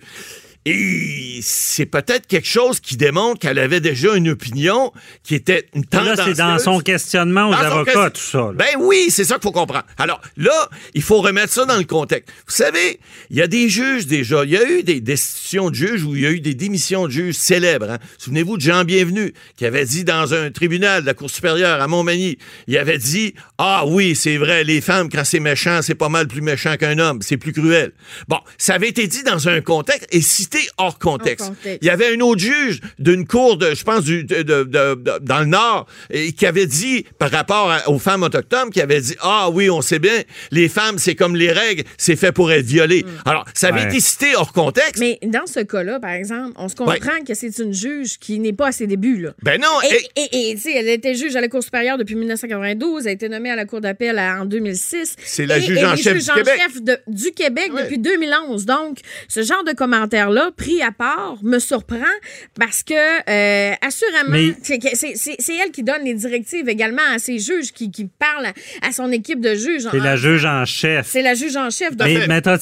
Et 0.69 1.39
c'est 1.41 1.85
peut-être 1.85 2.27
quelque 2.27 2.47
chose 2.47 2.81
qui 2.81 2.97
démontre 2.97 3.39
qu'elle 3.39 3.57
avait 3.57 3.79
déjà 3.79 4.15
une 4.15 4.27
opinion 4.29 4.91
qui 5.23 5.35
était 5.35 5.65
une 5.73 5.83
Là, 5.93 5.99
tendance. 6.15 6.25
c'est 6.25 6.33
dans 6.33 6.59
son 6.59 6.79
questionnement 6.81 7.47
aux 7.47 7.51
Dans 7.51 7.57
avocats, 7.59 8.09
question- 8.09 8.09
tout 8.09 8.21
ça. 8.21 8.37
là. 8.39 8.51
Ben 8.53 8.81
oui, 8.85 9.05
c'est 9.09 9.23
ça 9.23 9.35
qu'il 9.35 9.43
faut 9.43 9.51
comprendre. 9.53 9.85
Alors 9.97 10.19
là, 10.35 10.69
il 10.93 11.01
faut 11.01 11.21
remettre 11.21 11.53
ça 11.53 11.63
dans 11.65 11.77
le 11.77 11.85
contexte. 11.85 12.29
Vous 12.47 12.53
savez, 12.53 12.99
il 13.29 13.37
y 13.37 13.41
a 13.41 13.47
des 13.47 13.69
juges 13.69 14.07
déjà. 14.07 14.43
Il 14.43 14.49
y 14.51 14.57
a 14.57 14.69
eu 14.69 14.83
des 14.83 14.99
destitutions 14.99 15.69
de 15.69 15.75
juges 15.75 16.03
ou 16.03 16.15
il 16.17 16.21
y 16.23 16.25
a 16.25 16.31
eu 16.31 16.41
des 16.41 16.53
démissions 16.53 17.05
de 17.07 17.11
juges 17.11 17.35
célèbres. 17.35 17.91
hein. 17.91 17.97
Souvenez-vous 18.17 18.57
de 18.57 18.61
Jean 18.61 18.83
Bienvenu, 18.83 19.33
qui 19.55 19.65
avait 19.65 19.85
dit 19.85 20.03
dans 20.03 20.33
un 20.33 20.51
tribunal 20.51 21.01
de 21.03 21.05
la 21.07 21.13
Cour 21.13 21.29
supérieure 21.29 21.81
à 21.81 21.87
Montmagny, 21.87 22.37
il 22.67 22.77
avait 22.77 22.97
dit 22.97 23.35
Ah 23.57 23.85
oui, 23.87 24.15
c'est 24.17 24.35
vrai, 24.37 24.65
les 24.65 24.81
femmes, 24.81 25.07
quand 25.09 25.23
c'est 25.23 25.39
méchant, 25.39 25.79
c'est 25.81 25.95
pas 25.95 26.09
mal 26.09 26.27
plus 26.27 26.41
méchant 26.41 26.75
qu'un 26.75 26.99
homme. 26.99 27.19
C'est 27.21 27.37
plus 27.37 27.53
cruel. 27.53 27.93
Bon, 28.27 28.39
ça 28.57 28.73
avait 28.73 28.89
été 28.89 29.07
dit 29.07 29.23
dans 29.23 29.47
un 29.47 29.61
contexte 29.61 30.07
et 30.11 30.19
cité 30.21 30.56
hors 30.77 30.99
contexte. 30.99 31.45
Hors 31.47 31.55
contexte. 31.55 31.79
Il 31.81 31.87
y 31.87 31.89
avait 31.89 32.15
un 32.15 32.19
autre 32.21 32.41
juge 32.41 32.79
d'une 32.99 33.25
cour 33.27 33.57
de, 33.57 33.73
je 33.75 33.83
pense, 33.83 34.03
du, 34.03 34.23
de, 34.23 34.41
de- 34.43 34.63
de- 34.63 34.95
de- 34.95 35.19
dans 35.21 35.39
le 35.39 35.45
Nord, 35.45 35.87
et 36.09 36.31
qui 36.33 36.45
avait 36.45 36.65
dit, 36.65 37.05
par 37.19 37.31
rapport 37.31 37.69
à- 37.71 37.89
aux 37.89 37.99
femmes 37.99 38.23
autochtones, 38.23 38.69
qui 38.69 38.81
avait 38.81 39.01
dit, 39.01 39.15
ah 39.21 39.49
oui, 39.51 39.69
on 39.69 39.81
sait 39.81 39.99
bien, 39.99 40.21
les 40.51 40.69
femmes, 40.69 40.97
c'est 40.97 41.15
comme 41.15 41.35
les 41.35 41.51
règles, 41.51 41.83
c'est 41.97 42.15
fait 42.15 42.31
pour 42.31 42.51
être 42.51 42.65
violé. 42.65 43.05
Alors, 43.25 43.45
ça 43.53 43.67
avait 43.69 43.81
Ouais. 43.81 43.87
été 43.87 43.99
cité 43.99 44.35
hors 44.35 44.53
contexte. 44.53 44.97
Mais 44.99 45.19
dans 45.23 45.45
ce 45.47 45.59
cas-là, 45.61 45.99
par 45.99 46.11
exemple, 46.11 46.53
on 46.57 46.67
se 46.69 46.75
comprend 46.75 47.23
que 47.25 47.33
c'est 47.33 47.57
une 47.59 47.73
juge 47.73 48.17
qui 48.19 48.39
n'est 48.39 48.53
pas 48.53 48.67
à 48.67 48.71
ses 48.71 48.87
débuts. 48.87 49.21
Là. 49.21 49.31
Ben 49.43 49.59
non, 49.61 49.67
Et, 49.89 49.95
et- 50.21 50.21
et, 50.21 50.49
et, 50.51 50.55
tu 50.55 50.61
sais, 50.61 50.73
elle 50.75 50.87
était 50.89 51.15
juge 51.15 51.35
à 51.35 51.41
la 51.41 51.47
Cour 51.47 51.63
supérieure 51.63 51.97
depuis 51.97 52.15
1992. 52.15 53.03
Elle 53.03 53.09
a 53.09 53.11
été 53.13 53.29
nommée 53.29 53.49
à 53.51 53.55
la 53.55 53.65
Cour 53.65 53.81
d'appel 53.81 54.17
en 54.19 54.45
2006. 54.45 55.15
C'est 55.23 55.45
la 55.45 55.57
Et- 55.57 55.61
juge 55.61 55.77
et 55.79 55.85
en 55.85 55.95
chef 55.95 56.17
du 56.17 56.31
Québec. 56.31 56.59
chef 56.61 56.81
de- 56.81 56.97
du 57.07 57.31
Québec 57.31 57.71
Ouais. 57.73 57.83
depuis 57.83 57.97
2011. 57.99 58.65
Donc, 58.65 58.99
ce 59.27 59.43
genre 59.43 59.63
de 59.63 59.71
pris 60.51 60.81
à 60.81 60.91
part, 60.91 61.37
me 61.43 61.59
surprend 61.59 61.97
parce 62.59 62.83
que, 62.83 62.93
euh, 62.93 63.73
assurément, 63.81 64.53
c'est 64.63 65.55
elle 65.63 65.71
qui 65.71 65.83
donne 65.83 66.03
les 66.03 66.13
directives 66.13 66.67
également 66.69 67.01
à 67.13 67.19
ses 67.19 67.39
juges, 67.39 67.71
qui, 67.71 67.91
qui 67.91 68.05
parle 68.05 68.47
à, 68.81 68.91
son 68.91 69.11
équipe 69.11 69.39
de 69.41 69.55
juges. 69.55 69.87
C'est 69.91 69.99
la 69.99 70.15
juge 70.15 70.45
en 70.45 70.65
chef. 70.65 71.07
C'est 71.07 71.21
la 71.21 71.33
juge 71.33 71.55
en 71.57 71.69
chef. 71.69 71.95
Donc, 71.95 72.07
Mais, 72.07 72.27
mais 72.27 72.35
attends, 72.35 72.57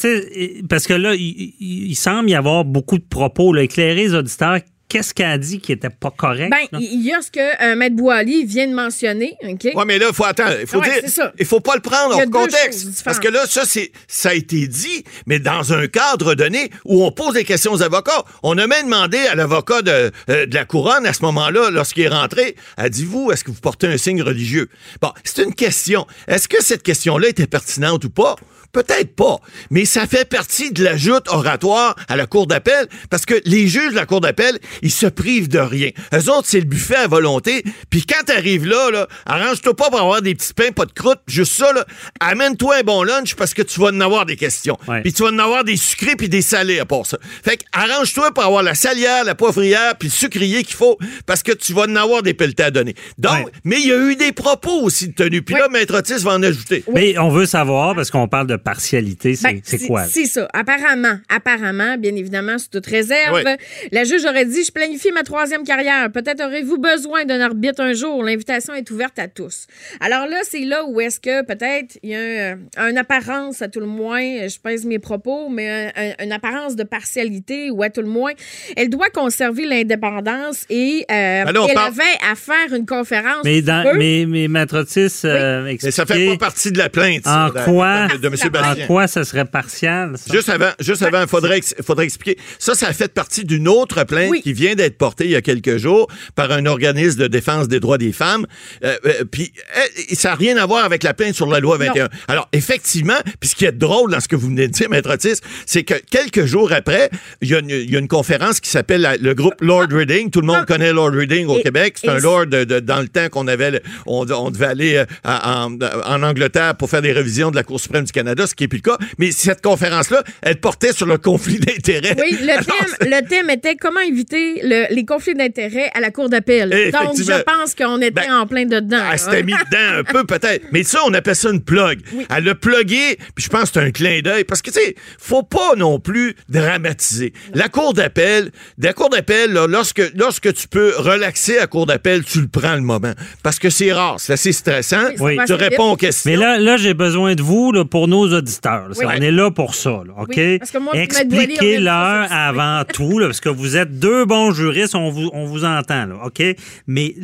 parce 0.68 0.86
que 0.86 0.94
là, 0.94 1.14
il, 1.14 1.54
il- 1.60 1.86
il 1.90 1.94
semble 1.96 2.30
y 2.30 2.34
avoir 2.34 2.64
beaucoup 2.64 2.98
de 2.98 3.04
propos. 3.04 3.52
Là, 3.52 3.62
éclairer 3.62 3.94
les 3.94 4.14
auditeurs, 4.14 4.58
qu'est-ce 4.88 5.12
qu'elle 5.14 5.26
a 5.30 5.38
dit 5.38 5.60
qui 5.60 5.72
était 5.72 5.90
pas 5.90 6.10
correct? 6.10 6.50
ben, 6.50 6.78
il 6.80 7.02
y 7.04 7.12
a 7.12 7.20
ce 7.20 7.30
que 7.30 7.62
euh, 7.62 7.76
Maître 7.76 7.96
Boily 7.96 8.44
vient 8.44 8.66
de 8.66 8.74
mentionner. 8.74 9.36
Ouais, 9.42 9.84
mais 9.86 9.98
là, 9.98 10.06
il 10.10 10.14
faut 10.14 10.24
attendre. 10.24 10.54
Il 10.60 10.66
faut 10.66 10.78
Ouais, 10.78 10.84
dire. 10.90 11.00
c'est 11.04 11.10
ça. 11.10 11.32
Il 11.38 11.44
faut 11.46 11.60
pas 11.60 11.74
le 11.74 11.80
prendre 11.80 12.14
hors 12.14 12.30
contexte. 12.30 13.02
Parce 13.04 13.18
que 13.18 13.28
là, 13.28 13.46
ça, 13.46 13.64
c'est, 13.64 13.92
ça 14.08 14.30
a 14.30 14.34
été 14.34 14.66
dit, 14.68 15.04
mais 15.26 15.38
dans 15.38 15.72
un 15.72 15.86
cadre 15.86 16.34
donné 16.34 16.70
où 16.84 17.04
on 17.04 17.10
pose 17.12 17.34
des 17.34 17.44
questions 17.44 17.72
aux 17.72 17.82
avocats. 17.82 18.24
On 18.42 18.56
a 18.58 18.66
même 18.66 18.84
demandé 18.86 19.18
à 19.18 19.34
l'avocat 19.34 19.82
de, 19.82 20.10
euh, 20.30 20.46
de 20.46 20.54
la 20.54 20.64
couronne 20.64 21.06
à 21.06 21.12
ce 21.12 21.22
moment-là, 21.22 21.70
lorsqu'il 21.70 22.04
est 22.04 22.08
rentré, 22.08 22.56
a 22.76 22.88
dit 22.88 23.04
vous, 23.04 23.30
est-ce 23.32 23.44
que 23.44 23.50
vous 23.50 23.60
portez 23.60 23.86
un 23.86 23.96
signe 23.96 24.22
religieux? 24.22 24.68
Bon, 25.00 25.10
c'est 25.24 25.42
une 25.42 25.54
question. 25.54 26.06
Est-ce 26.28 26.48
que 26.48 26.62
cette 26.62 26.82
question-là 26.82 27.28
était 27.28 27.46
pertinente 27.46 28.04
ou 28.04 28.10
pas? 28.10 28.36
Peut-être 28.72 29.14
pas, 29.16 29.38
mais 29.70 29.86
ça 29.86 30.06
fait 30.06 30.28
partie 30.28 30.70
de 30.70 30.84
la 30.84 30.98
joute 30.98 31.28
oratoire 31.28 31.96
à 32.08 32.16
la 32.16 32.26
Cour 32.26 32.46
d'appel 32.46 32.86
parce 33.08 33.24
que 33.24 33.40
les 33.46 33.68
juges 33.68 33.92
de 33.92 33.94
la 33.96 34.04
Cour 34.04 34.20
d'appel, 34.20 34.58
ils 34.82 34.90
se 34.90 35.06
privent 35.06 35.48
de 35.48 35.58
rien. 35.58 35.90
Eux 36.14 36.30
autres, 36.30 36.46
c'est 36.46 36.60
le 36.60 36.66
buffet 36.66 36.96
à 36.96 37.06
volonté. 37.08 37.62
Puis 37.90 38.04
quand 38.04 38.24
t'arrives 38.24 38.66
là, 38.66 38.90
là 38.90 39.06
arrange-toi 39.26 39.74
pas 39.76 39.90
pour 39.90 40.00
avoir 40.00 40.22
des 40.22 40.34
petits 40.34 40.54
pains, 40.54 40.70
pas 40.72 40.84
de 40.86 40.92
croûte, 40.92 41.20
juste 41.26 41.52
ça, 41.52 41.72
là, 41.72 41.84
amène-toi 42.20 42.76
un 42.78 42.82
bon 42.82 43.02
lunch 43.02 43.34
parce 43.34 43.54
que 43.54 43.62
tu 43.62 43.80
vas 43.80 43.88
en 43.88 44.00
avoir 44.00 44.26
des 44.26 44.36
questions. 44.36 44.76
Puis 45.02 45.12
tu 45.12 45.22
vas 45.22 45.28
en 45.30 45.38
avoir 45.38 45.64
des 45.64 45.76
sucrés 45.76 46.16
puis 46.16 46.28
des 46.28 46.42
salés 46.42 46.78
à 46.78 46.84
part 46.86 47.06
ça. 47.06 47.18
Fait 47.44 47.56
que 47.56 47.64
arrange-toi 47.72 48.32
pour 48.32 48.44
avoir 48.44 48.62
la 48.62 48.74
salière, 48.74 49.24
la 49.24 49.34
poivrière 49.34 49.96
puis 49.98 50.08
le 50.08 50.12
sucrier 50.12 50.62
qu'il 50.64 50.76
faut 50.76 50.98
parce 51.26 51.42
que 51.42 51.52
tu 51.52 51.72
vas 51.72 51.82
en 51.82 51.96
avoir 51.96 52.22
des 52.22 52.34
pelletés 52.34 52.64
à 52.64 52.70
donner. 52.70 52.94
Donc, 53.18 53.32
Ouais. 53.46 53.52
mais 53.64 53.76
il 53.80 53.86
y 53.88 53.92
a 53.92 53.98
eu 53.98 54.16
des 54.16 54.32
propos 54.32 54.80
aussi 54.82 55.08
de 55.08 55.14
tenus. 55.14 55.42
Puis 55.44 55.54
là, 55.54 55.68
Maître 55.68 55.96
Otis 55.98 56.22
va 56.22 56.32
en 56.34 56.42
ajouter. 56.42 56.84
Mais 56.94 57.18
on 57.18 57.28
veut 57.30 57.46
savoir, 57.46 57.94
parce 57.94 58.10
qu'on 58.10 58.28
parle 58.28 58.46
de 58.46 58.56
partialité, 58.56 59.34
c'est 59.36 59.42
Ben, 59.52 59.86
quoi? 59.86 60.04
C'est 60.06 60.26
ça. 60.26 60.48
Apparemment, 60.52 61.18
apparemment, 61.28 61.96
bien 61.98 62.14
évidemment, 62.16 62.58
sous 62.58 62.68
toute 62.72 62.86
réserve, 62.86 63.34
Oui. 63.44 63.52
la 63.92 64.04
juge 64.04 64.24
aurait 64.24 64.44
dit 64.44 64.64
Je 64.66 64.72
planifie 64.72 65.12
ma 65.12 65.22
troisième 65.22 65.62
carrière. 65.64 66.10
Peut-être 66.10 66.42
aurez-vous 66.44 66.78
besoin 66.78 67.24
d'un 67.24 67.40
arbitre 67.40 67.80
un 67.82 67.92
jour. 67.92 68.24
L'invitation 68.24 68.74
est 68.74 68.90
ouverte 68.90 69.18
à 69.18 69.28
tous. 69.28 69.66
Alors 70.00 70.26
là, 70.26 70.38
c'est 70.42 70.64
là 70.64 70.84
où 70.86 71.00
est-ce 71.00 71.20
que 71.20 71.44
peut-être 71.44 71.98
il 72.02 72.10
y 72.10 72.14
a 72.14 72.56
un, 72.78 72.90
une 72.90 72.98
apparence, 72.98 73.62
à 73.62 73.68
tout 73.68 73.80
le 73.80 73.86
moins, 73.86 74.20
je 74.48 74.58
pèse 74.58 74.84
mes 74.84 74.98
propos, 74.98 75.48
mais 75.48 75.92
un- 75.96 76.02
un- 76.20 76.24
une 76.24 76.32
apparence 76.32 76.74
de 76.74 76.82
partialité, 76.82 77.70
ou 77.70 77.82
à 77.82 77.90
tout 77.90 78.00
le 78.00 78.08
moins, 78.08 78.32
elle 78.76 78.88
doit 78.90 79.10
conserver 79.10 79.66
l'indépendance 79.66 80.64
et 80.70 81.04
euh, 81.10 81.44
Ben 81.44 81.52
là, 81.52 81.66
elle 81.68 81.74
parle- 81.74 81.88
avait 81.92 82.30
à 82.30 82.34
faire 82.34 82.74
une 82.76 82.86
conférence. 82.86 83.42
Mais, 83.44 83.62
dans, 83.62 83.84
mais, 83.96 84.24
mais 84.26 84.48
Maître 84.48 84.78
Otis, 84.80 85.20
euh, 85.24 85.62
Mais 85.82 85.90
ça 85.90 86.06
fait 86.06 86.26
pas 86.26 86.36
partie 86.38 86.72
de 86.72 86.78
la 86.78 86.88
plainte. 86.88 87.24
ça, 87.24 87.46
en 87.46 87.48
de- 87.48 87.64
quoi, 87.64 88.08
de, 88.08 88.16
de 88.16 88.26
M. 88.28 88.34
en 88.82 88.86
quoi 88.86 89.06
ça 89.06 89.24
serait 89.24 89.44
partial? 89.44 90.16
ça? 90.16 90.32
Juste 90.34 90.48
avant, 90.48 90.70
juste 90.80 91.02
avant, 91.02 91.22
il 91.22 91.28
faudrait, 91.28 91.58
ex- 91.58 91.74
faudrait 91.84 92.04
expliquer. 92.04 92.38
Ça, 92.58 92.74
ça 92.74 92.92
fait 92.92 93.12
partie 93.12 93.44
d'une 93.44 93.68
autre 93.68 94.04
plainte 94.04 94.30
Oui. 94.30 94.42
qui 94.42 94.52
vient 94.56 94.74
d'être 94.74 94.98
portée 94.98 95.24
il 95.26 95.30
y 95.30 95.36
a 95.36 95.42
quelques 95.42 95.76
jours 95.76 96.08
par 96.34 96.50
un 96.50 96.66
organisme 96.66 97.20
de 97.20 97.26
défense 97.26 97.68
des 97.68 97.80
droits 97.80 97.98
des 97.98 98.12
femmes. 98.12 98.46
Euh, 98.84 98.96
euh, 99.06 99.24
puis 99.30 99.52
euh, 99.76 100.14
ça 100.14 100.30
n'a 100.30 100.34
rien 100.34 100.56
à 100.56 100.66
voir 100.66 100.84
avec 100.84 101.02
la 101.02 101.14
plainte 101.14 101.34
sur 101.34 101.46
la 101.46 101.60
loi 101.60 101.76
21. 101.78 102.08
Alors, 102.28 102.48
effectivement, 102.52 103.18
puis 103.40 103.50
ce 103.50 103.54
qui 103.54 103.64
est 103.64 103.72
drôle 103.72 104.10
dans 104.10 104.20
ce 104.20 104.28
que 104.28 104.36
vous 104.36 104.48
venez 104.48 104.66
de 104.68 104.72
dire, 104.72 104.88
Maître 104.90 105.12
Otis, 105.12 105.40
c'est 105.66 105.84
que 105.84 105.94
quelques 106.10 106.44
jours 106.46 106.72
après, 106.72 107.10
il 107.42 107.48
y, 107.50 107.54
a 107.54 107.58
une- 107.60 107.70
il 107.70 107.90
y 107.90 107.96
a 107.96 107.98
une 107.98 108.08
conférence 108.08 108.60
qui 108.60 108.70
s'appelle 108.70 109.18
le 109.20 109.34
groupe 109.34 109.60
Lord 109.60 109.88
Reading. 109.90 110.30
Tout 110.30 110.40
le 110.40 110.46
monde 110.46 110.60
Ah. 110.62 110.66
connaît 110.66 110.92
Lord 110.92 111.12
Reading 111.12 111.46
au 111.46 111.58
Et- 111.58 111.62
Québec. 111.62 111.96
C'est 112.00 112.08
un 112.08 112.18
lord 112.18 112.46
de- 112.46 112.64
de- 112.64 112.80
dans 112.80 113.00
le 113.00 113.08
temps 113.08 113.28
qu'on 113.28 113.46
avait, 113.48 113.70
le- 113.72 113.80
on, 114.06 114.28
on 114.30 114.50
devait 114.50 114.66
aller 114.66 114.96
euh, 114.96 115.04
en, 115.24 115.76
en 116.04 116.22
Angleterre 116.22 116.76
pour 116.76 116.88
faire 116.90 117.02
des 117.02 117.12
révisions 117.12 117.50
de 117.50 117.56
la 117.56 117.62
Cour 117.62 117.78
suprême 117.80 118.04
du 118.04 118.12
Canada, 118.12 118.46
ce 118.46 118.54
qui 118.54 118.64
n'est 118.64 118.68
plus 118.68 118.78
le 118.84 118.90
cas. 118.90 118.98
Mais 119.18 119.30
cette 119.32 119.62
conférence-là, 119.62 120.22
elle 120.42 120.56
portait 120.60 120.92
sur 120.92 121.06
le 121.06 121.18
conflit 121.18 121.58
d'intérêts. 121.58 122.16
Oui, 122.18 122.36
le 122.40 122.50
Alors, 122.56 122.64
thème, 122.64 123.10
le 123.10 123.28
thème 123.28 123.50
était 123.50 123.76
comment 123.76 124.00
éviter 124.00 124.45
le- 124.62 124.94
les 124.94 125.04
conflits 125.04 125.34
d'intérêts 125.34 125.90
à 125.94 126.00
la 126.00 126.10
Cour 126.10 126.28
d'appel. 126.28 126.70
Donc, 126.92 127.16
je 127.18 127.42
pense 127.42 127.74
qu'on 127.74 127.98
était 128.00 128.10
Ben, 128.26 128.32
en 128.40 128.46
plein 128.46 128.64
dedans. 128.64 128.96
Elle 129.04 129.10
là. 129.10 129.18
s'était 129.18 129.42
mis 129.42 129.52
dedans 129.52 129.98
un 129.98 130.04
peu, 130.04 130.24
peut-être. 130.24 130.64
Mais 130.72 130.82
ça, 130.82 131.00
on 131.06 131.12
appelle 131.14 131.36
ça 131.36 131.50
une 131.50 131.62
plug. 131.62 132.00
Elle 132.34 132.44
l'a 132.44 132.54
plugué, 132.54 133.16
puis 133.34 133.44
je 133.44 133.48
pense 133.48 133.70
que 133.70 133.80
c'est 133.80 133.86
un 133.86 133.90
clin 133.90 134.20
d'œil. 134.22 134.44
Parce 134.44 134.62
que, 134.62 134.70
tu 134.70 134.80
sais, 134.80 134.94
faut 135.18 135.42
pas 135.42 135.74
non 135.76 135.98
plus 136.00 136.34
dramatiser. 136.48 137.32
La 137.54 137.68
cour 137.68 137.92
d'appel, 137.94 138.50
la 138.78 138.92
cour 138.92 139.08
d'appel, 139.10 139.52
lorsque, 139.52 140.02
lorsque 140.16 140.52
tu 140.54 140.68
peux 140.68 140.92
relaxer 140.96 141.58
à 141.58 141.66
cour 141.66 141.86
d'appel, 141.86 142.24
tu 142.24 142.40
le 142.40 142.48
prends 142.48 142.74
le 142.74 142.80
moment. 142.82 143.12
Parce 143.42 143.58
que 143.58 143.70
c'est 143.70 143.92
rare, 143.92 144.16
c'est 144.18 144.32
assez 144.34 144.52
stressant. 144.52 145.08
Oui, 145.20 145.36
Oui. 145.38 145.44
Tu 145.46 145.52
réponds 145.54 145.92
aux 145.92 145.96
questions. 145.96 146.30
Mais 146.30 146.36
là, 146.36 146.58
là 146.58 146.76
j'ai 146.76 146.94
besoin 146.94 147.34
de 147.34 147.42
vous 147.42 147.72
là, 147.72 147.84
pour 147.84 148.08
nos 148.08 148.32
auditeurs. 148.32 148.88
Oui. 148.96 149.04
On 149.06 149.10
est 149.10 149.30
là 149.30 149.50
pour 149.50 149.74
ça. 149.74 149.90
là, 150.06 150.12
OK? 150.18 150.36
Oui, 150.36 150.58
Expliquez-leur 150.94 152.32
avant 152.32 152.82
tout, 152.84 153.18
là, 153.18 153.26
parce 153.26 153.40
que 153.40 153.48
vous 153.48 153.76
êtes 153.76 153.98
deux 153.98 154.24
bons 154.24 154.35
juristes, 154.52 154.94
on 154.94 155.10
vous, 155.10 155.30
on 155.32 155.46
vous 155.46 155.64
entend. 155.64 156.08
OK? 156.24 156.42
Mais 156.86 157.14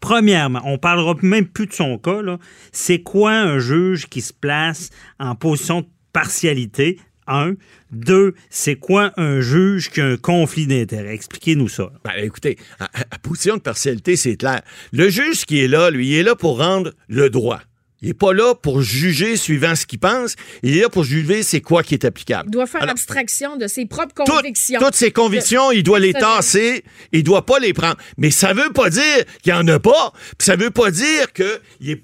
premièrement, 0.00 0.60
on 0.64 0.78
parlera 0.78 1.14
même 1.22 1.46
plus 1.46 1.66
de 1.66 1.72
son 1.72 1.98
cas. 1.98 2.20
C'est 2.72 3.00
quoi 3.00 3.32
un 3.32 3.58
juge 3.58 4.06
qui 4.08 4.20
se 4.20 4.32
place 4.32 4.90
en 5.18 5.34
position 5.34 5.82
de 5.82 5.86
partialité? 6.12 6.98
Un. 7.28 7.54
Deux, 7.92 8.34
c'est 8.50 8.74
quoi 8.74 9.12
un 9.16 9.40
juge 9.40 9.90
qui 9.90 10.00
a 10.00 10.06
un 10.06 10.16
conflit 10.16 10.66
d'intérêts? 10.66 11.14
Expliquez-nous 11.14 11.68
ça. 11.68 11.92
Ben, 12.04 12.12
écoutez, 12.16 12.58
à 12.80 13.18
position 13.18 13.56
de 13.56 13.60
partialité, 13.60 14.16
c'est 14.16 14.36
clair. 14.36 14.60
Le 14.92 15.08
juge 15.08 15.44
qui 15.46 15.60
est 15.60 15.68
là, 15.68 15.90
lui, 15.90 16.08
il 16.08 16.14
est 16.14 16.22
là 16.24 16.34
pour 16.34 16.58
rendre 16.58 16.92
le 17.08 17.30
droit. 17.30 17.60
Il 18.02 18.08
n'est 18.08 18.14
pas 18.14 18.32
là 18.32 18.54
pour 18.54 18.82
juger 18.82 19.36
suivant 19.36 19.74
ce 19.76 19.86
qu'il 19.86 19.98
pense. 20.00 20.34
Il 20.62 20.76
est 20.76 20.80
là 20.82 20.88
pour 20.88 21.04
juger 21.04 21.42
c'est 21.42 21.60
quoi 21.60 21.82
qui 21.82 21.94
est 21.94 22.04
applicable. 22.04 22.48
Il 22.48 22.52
doit 22.52 22.66
faire 22.66 22.82
Alors, 22.82 22.92
abstraction 22.92 23.56
de 23.56 23.66
ses 23.68 23.86
propres 23.86 24.24
Toutes- 24.24 24.34
convictions. 24.34 24.80
toutes 24.80 24.94
ses 24.96 25.12
convictions, 25.12 25.70
il 25.70 25.82
doit 25.82 26.00
les 26.00 26.12
tasser, 26.12 26.84
il 27.12 27.22
doit 27.22 27.46
pas 27.46 27.58
les 27.58 27.72
prendre. 27.72 27.96
Mais 28.18 28.30
ça 28.30 28.52
veut 28.54 28.72
pas 28.72 28.90
dire 28.90 29.24
qu'il 29.42 29.50
y 29.52 29.54
en 29.54 29.66
a 29.68 29.78
pas, 29.78 30.12
puis 30.36 30.44
ça 30.44 30.56
veut 30.56 30.70
pas 30.70 30.90
dire 30.90 31.32
que 31.32 31.60
il, 31.80 31.96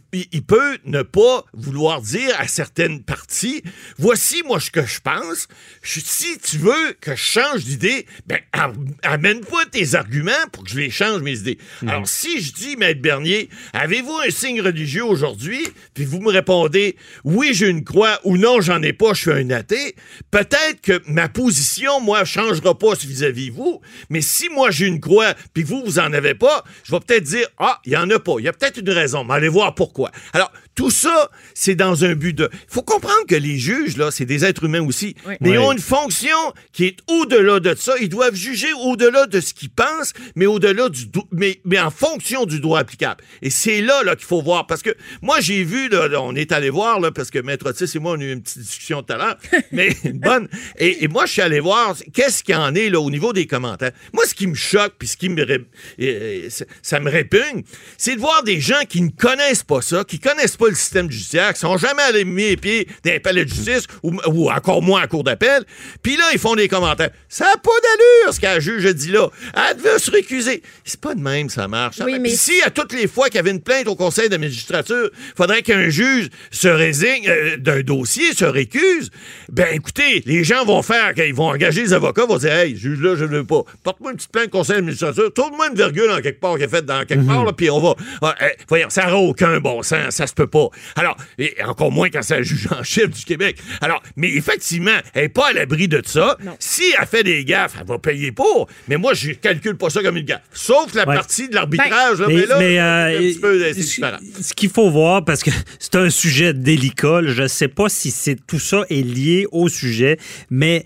peut 0.46 0.78
ne 0.84 1.02
pas 1.02 1.44
vouloir 1.52 2.00
dire 2.00 2.30
à 2.38 2.46
certaines 2.48 3.02
parties, 3.02 3.62
voici 3.98 4.42
moi 4.46 4.60
ce 4.60 4.70
que 4.70 4.84
je 4.86 5.00
pense. 5.00 5.46
Je- 5.82 6.00
si 6.00 6.38
tu 6.38 6.58
veux 6.58 6.92
que 7.00 7.16
je 7.16 7.22
change 7.22 7.64
d'idée, 7.64 8.06
ben 8.26 8.38
am- 8.52 8.74
amène 9.02 9.40
pas 9.40 9.64
tes 9.70 9.94
arguments 9.94 10.30
pour 10.52 10.64
que 10.64 10.70
je 10.70 10.78
les 10.78 10.90
change 10.90 11.22
mes 11.22 11.38
idées. 11.38 11.58
Alors 11.86 12.06
si 12.08 12.40
je 12.40 12.52
dis 12.52 12.76
maître 12.76 13.00
Bernier, 13.02 13.48
avez-vous 13.72 14.16
un 14.26 14.30
signe 14.30 14.60
religieux 14.60 15.04
aujourd'hui 15.04 15.66
Puis 15.94 16.04
vous 16.04 16.20
me 16.20 16.30
répondez 16.30 16.96
oui, 17.24 17.50
j'ai 17.52 17.68
une 17.68 17.84
croix 17.84 18.18
ou 18.24 18.36
non, 18.36 18.60
j'en 18.60 18.82
ai 18.82 18.92
pas, 18.92 19.14
je 19.14 19.20
suis 19.20 19.32
un 19.32 19.50
athée. 19.50 19.94
Peut-être 20.30 20.80
que 20.82 21.00
ma 21.06 21.28
position, 21.28 22.00
moi, 22.00 22.24
changera 22.24 22.76
pas 22.76 22.94
vis-à-vis 22.94 23.50
vous, 23.50 23.80
mais 24.10 24.20
si 24.20 24.48
moi 24.48 24.70
j'ai 24.70 24.86
une 24.86 25.00
croix, 25.00 25.34
puis 25.54 25.62
vous, 25.62 25.82
vous 25.84 25.98
en 25.98 26.12
avez 26.12 26.34
pas, 26.34 26.64
je 26.84 26.92
vais 26.92 27.00
peut-être 27.00 27.24
dire, 27.24 27.46
ah, 27.58 27.80
il 27.84 27.92
y 27.92 27.96
en 27.96 28.08
a 28.10 28.18
pas. 28.18 28.34
Il 28.38 28.44
y 28.44 28.48
a 28.48 28.52
peut-être 28.52 28.78
une 28.78 28.90
raison, 28.90 29.24
mais 29.24 29.34
allez 29.34 29.48
voir 29.48 29.74
pourquoi. 29.74 30.10
Alors, 30.32 30.52
tout 30.78 30.90
ça, 30.92 31.28
c'est 31.54 31.74
dans 31.74 32.04
un 32.04 32.14
but 32.14 32.32
de... 32.34 32.48
Il 32.52 32.72
faut 32.72 32.82
comprendre 32.82 33.26
que 33.28 33.34
les 33.34 33.58
juges, 33.58 33.96
là, 33.96 34.12
c'est 34.12 34.24
des 34.26 34.44
êtres 34.44 34.62
humains 34.62 34.86
aussi, 34.86 35.16
Oui. 35.26 35.34
mais 35.40 35.50
ils 35.50 35.58
ont 35.58 35.72
une 35.72 35.80
fonction 35.80 36.36
qui 36.72 36.84
est 36.84 36.98
au-delà 37.08 37.58
de 37.58 37.74
ça. 37.74 37.94
Ils 38.00 38.08
doivent 38.08 38.36
juger 38.36 38.68
au-delà 38.84 39.26
de 39.26 39.40
ce 39.40 39.54
qu'ils 39.54 39.70
pensent, 39.70 40.12
mais 40.36 40.46
au-delà 40.46 40.88
du... 40.88 41.06
do- 41.06 41.26
Mais, 41.32 41.60
mais 41.64 41.80
en 41.80 41.90
fonction 41.90 42.44
du 42.46 42.60
droit 42.60 42.78
applicable. 42.78 43.24
Et 43.42 43.50
c'est 43.50 43.80
là, 43.80 44.04
là 44.04 44.14
qu'il 44.14 44.24
faut 44.26 44.40
voir, 44.40 44.68
parce 44.68 44.82
que 44.82 44.90
moi, 45.20 45.40
j'ai 45.40 45.64
vu, 45.64 45.88
là, 45.88 46.08
on 46.22 46.36
est 46.36 46.52
allé 46.52 46.70
voir, 46.70 47.00
là, 47.00 47.10
parce 47.10 47.32
que 47.32 47.40
Maître 47.40 47.68
Otis 47.68 47.90
et 47.96 47.98
moi, 47.98 48.12
on 48.16 48.20
a 48.20 48.22
eu 48.22 48.32
une 48.32 48.42
petite 48.42 48.58
discussion 48.60 49.02
tout 49.02 49.12
à 49.12 49.16
l'heure, 49.16 49.36
mais 49.72 49.96
une 50.04 50.20
bonne. 50.20 50.48
Et, 50.78 51.02
et 51.02 51.08
moi, 51.08 51.26
je 51.26 51.32
suis 51.32 51.42
allé 51.42 51.58
voir 51.58 51.96
qu'est-ce 52.14 52.44
qu'il 52.44 52.54
y 52.54 52.56
en 52.58 52.72
est 52.76 52.88
là, 52.88 53.00
au 53.00 53.10
niveau 53.10 53.32
des 53.32 53.48
commentaires. 53.48 53.90
Moi, 54.12 54.24
ce 54.26 54.34
qui 54.36 54.46
me 54.46 54.54
choque, 54.54 54.92
puis 54.96 55.08
ce 55.08 55.16
qui 55.16 55.28
me 55.28 55.42
ré- 55.44 56.48
ça 56.82 57.00
me 57.00 57.10
répugne, 57.10 57.64
c'est 57.96 58.14
de 58.14 58.20
voir 58.20 58.44
des 58.44 58.60
gens 58.60 58.84
qui 58.88 59.02
ne 59.02 59.10
connaissent 59.10 59.64
pas 59.64 59.82
ça, 59.82 60.04
qui 60.04 60.20
connaissent 60.20 60.56
pas 60.56 60.67
le 60.68 60.74
système 60.74 61.10
judiciaire, 61.10 61.52
qui 61.54 61.60
sont 61.60 61.76
jamais 61.76 62.02
allés 62.02 62.24
mettre 62.24 62.48
les 62.50 62.56
pieds 62.56 62.88
dans 63.04 63.10
les 63.12 63.20
palais 63.20 63.44
de 63.44 63.50
justice, 63.50 63.86
ou, 64.02 64.12
ou 64.26 64.50
encore 64.50 64.82
moins 64.82 65.02
à 65.02 65.06
cour 65.06 65.24
d'appel, 65.24 65.64
puis 66.02 66.16
là, 66.16 66.24
ils 66.32 66.38
font 66.38 66.54
des 66.54 66.68
commentaires. 66.68 67.10
Ça 67.28 67.44
n'a 67.44 67.56
pas 67.56 67.70
d'allure, 67.82 68.34
ce 68.34 68.40
qu'un 68.40 68.60
juge 68.60 68.86
a 68.86 68.92
dit 68.92 69.10
là. 69.10 69.28
Elle 69.70 69.76
devait 69.76 69.98
se 69.98 70.10
récuser. 70.10 70.62
C'est 70.84 71.00
pas 71.00 71.14
de 71.14 71.20
même, 71.20 71.48
ça 71.50 71.68
marche. 71.68 71.96
Ça 71.96 72.04
Oui, 72.04 72.12
marche. 72.12 72.22
mais- 72.22 72.28
si 72.36 72.62
à 72.62 72.70
toutes 72.70 72.92
les 72.92 73.06
fois 73.08 73.26
qu'il 73.26 73.36
y 73.36 73.38
avait 73.38 73.50
une 73.50 73.60
plainte 73.62 73.88
au 73.88 73.96
conseil 73.96 74.28
de 74.28 74.36
magistrature, 74.36 75.10
faudrait 75.36 75.62
qu'un 75.62 75.88
juge 75.88 76.28
se 76.50 76.68
résigne 76.68 77.28
euh, 77.28 77.56
d'un 77.56 77.80
dossier, 77.82 78.32
se 78.34 78.44
récuse, 78.44 79.10
ben 79.50 79.66
écoutez, 79.72 80.22
les 80.26 80.44
gens 80.44 80.64
vont 80.64 80.82
faire, 80.82 81.14
qu'ils 81.14 81.34
vont 81.34 81.48
engager 81.48 81.82
les 81.82 81.92
avocats, 81.92 82.26
vont 82.26 82.38
dire 82.38 82.52
Hey, 82.52 82.76
juge 82.76 83.00
là, 83.00 83.14
je 83.16 83.24
ne 83.24 83.38
veux 83.38 83.44
pas. 83.44 83.62
Porte-moi 83.82 84.10
une 84.12 84.16
petite 84.16 84.32
plainte 84.32 84.46
au 84.48 84.58
conseil 84.58 84.76
de 84.76 84.82
magistrature, 84.82 85.32
tourne-moi 85.34 85.68
une 85.70 85.76
virgule 85.76 86.10
en 86.10 86.20
quelque 86.20 86.40
part 86.40 86.56
qui 86.56 86.62
est 86.64 86.68
faite 86.68 86.86
dans 86.86 87.04
quelque 87.04 87.26
part, 87.26 87.44
là, 87.44 87.52
puis 87.52 87.70
on 87.70 87.80
va. 87.80 87.94
Ah, 88.22 88.34
eh, 88.40 88.56
voyons, 88.68 88.88
ça 88.90 89.04
n'aura 89.06 89.18
aucun 89.18 89.58
bon 89.60 89.82
sens, 89.82 90.14
ça 90.16 90.26
se 90.26 90.34
peut 90.34 90.46
pas. 90.46 90.57
Alors, 90.96 91.16
et 91.38 91.54
encore 91.64 91.90
moins 91.92 92.08
quand 92.10 92.22
c'est 92.22 92.36
un 92.36 92.42
juge 92.42 92.68
en 92.70 92.82
chef 92.82 93.10
du 93.10 93.24
Québec. 93.24 93.58
Alors, 93.80 94.02
mais 94.16 94.28
effectivement, 94.30 94.96
elle 95.14 95.22
n'est 95.24 95.28
pas 95.28 95.48
à 95.48 95.52
l'abri 95.52 95.88
de 95.88 96.02
ça. 96.04 96.36
Si 96.58 96.82
elle 96.98 97.06
fait 97.06 97.22
des 97.22 97.44
gaffes, 97.44 97.76
elle 97.80 97.86
va 97.86 97.98
payer 97.98 98.32
pour. 98.32 98.68
Mais 98.88 98.96
moi, 98.96 99.14
je 99.14 99.32
calcule 99.32 99.76
pas 99.76 99.90
ça 99.90 100.02
comme 100.02 100.16
une 100.16 100.24
gaffe. 100.24 100.42
Sauf 100.52 100.94
la 100.94 101.06
Ouais. 101.08 101.14
partie 101.14 101.48
de 101.48 101.54
l'arbitrage, 101.54 102.18
là, 102.20 102.26
mais, 102.28 102.34
Mais, 102.34 102.46
là, 102.46 102.58
mais, 102.58 102.68
c'est 102.74 102.80
euh, 102.80 103.06
un 103.08 103.18
petit 103.32 103.38
peu 103.38 103.60
c'est 103.60 103.72
ce- 103.74 103.78
différent. 103.80 104.18
ce 104.40 104.54
qu'il 104.54 104.70
faut 104.70 104.90
voir, 104.90 105.24
parce 105.24 105.42
que 105.42 105.50
c'est 105.78 105.94
un 105.96 106.10
sujet 106.10 106.52
délicat, 106.54 107.20
je 107.24 107.42
ne 107.42 107.48
sais 107.48 107.68
pas 107.68 107.88
si 107.88 108.10
c'est 108.10 108.36
tout 108.46 108.58
ça 108.58 108.82
est 108.90 109.02
lié 109.02 109.46
au 109.52 109.68
sujet, 109.68 110.18
mais 110.50 110.84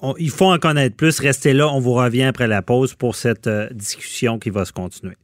on- 0.00 0.14
il 0.18 0.30
faut 0.30 0.46
en 0.52 0.58
connaître 0.58 0.96
plus. 0.96 1.18
Restez 1.20 1.52
là, 1.52 1.68
on 1.68 1.80
vous 1.80 1.94
revient 1.94 2.24
après 2.24 2.46
la 2.46 2.62
pause 2.62 2.94
pour 2.94 3.16
cette 3.16 3.46
euh, 3.46 3.68
discussion 3.72 4.38
qui 4.38 4.50
va 4.50 4.64
se 4.64 4.72
continuer. 4.72 5.14